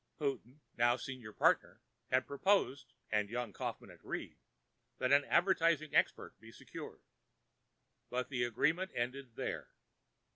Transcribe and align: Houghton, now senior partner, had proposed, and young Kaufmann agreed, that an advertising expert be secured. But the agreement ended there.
Houghton, 0.17 0.61
now 0.77 0.95
senior 0.97 1.31
partner, 1.31 1.79
had 2.09 2.25
proposed, 2.25 2.91
and 3.11 3.29
young 3.29 3.53
Kaufmann 3.53 3.91
agreed, 3.91 4.39
that 4.97 5.11
an 5.11 5.23
advertising 5.25 5.93
expert 5.93 6.39
be 6.39 6.51
secured. 6.51 7.03
But 8.09 8.29
the 8.29 8.43
agreement 8.43 8.89
ended 8.95 9.35
there. 9.35 9.67